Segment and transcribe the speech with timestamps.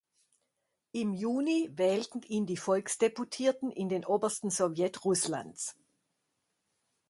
[0.93, 5.77] Im Juni wählten ihn die Volksdeputierten in den Obersten Sowjet Russlands.